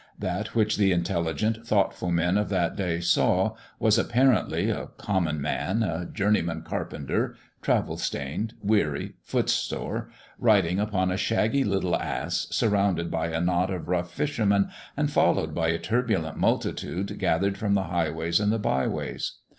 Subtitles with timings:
[0.17, 5.83] That which the intelligent, thoughtful men of that day saw was, apparently, a common man,
[5.83, 10.09] a journeyman carpenter, travel stained, weary, footsore,
[10.39, 15.53] riding upon a shaggy little ass, surrounded by a knot of rough fishermen and followed
[15.53, 19.33] by a turbulent multitude gathered from the highways and the byways.